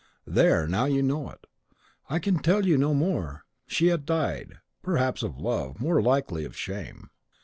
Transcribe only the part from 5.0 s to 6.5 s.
of love, more likely